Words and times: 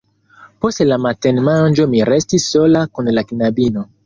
Post 0.63 0.81
la 0.87 0.97
matenmanĝo 1.03 1.85
mi 1.93 2.01
restis 2.11 2.49
sola 2.55 2.83
kun 2.97 3.13
la 3.19 3.27
knabino. 3.35 3.87